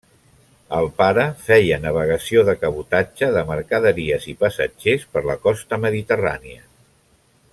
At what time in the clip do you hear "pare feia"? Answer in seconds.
1.01-1.77